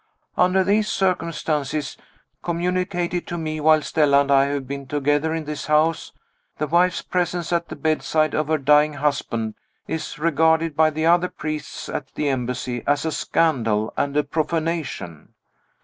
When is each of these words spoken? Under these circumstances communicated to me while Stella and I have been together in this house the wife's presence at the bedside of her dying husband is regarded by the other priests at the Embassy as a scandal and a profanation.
Under 0.35 0.63
these 0.63 0.87
circumstances 0.87 1.95
communicated 2.41 3.27
to 3.27 3.37
me 3.37 3.59
while 3.61 3.83
Stella 3.83 4.21
and 4.21 4.31
I 4.31 4.45
have 4.45 4.67
been 4.67 4.87
together 4.87 5.31
in 5.31 5.43
this 5.45 5.67
house 5.67 6.11
the 6.57 6.65
wife's 6.65 7.03
presence 7.03 7.53
at 7.53 7.67
the 7.69 7.75
bedside 7.75 8.33
of 8.33 8.47
her 8.47 8.57
dying 8.57 8.93
husband 8.93 9.53
is 9.87 10.17
regarded 10.17 10.75
by 10.75 10.89
the 10.89 11.05
other 11.05 11.29
priests 11.29 11.87
at 11.87 12.07
the 12.15 12.29
Embassy 12.29 12.83
as 12.87 13.05
a 13.05 13.11
scandal 13.11 13.93
and 13.95 14.17
a 14.17 14.23
profanation. 14.23 15.35